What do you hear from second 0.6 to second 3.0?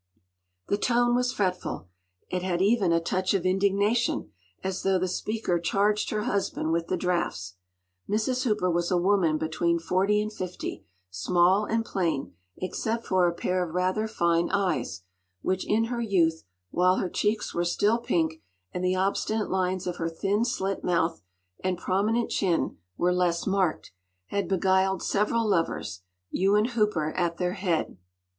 ”The tone was fretful. It had even a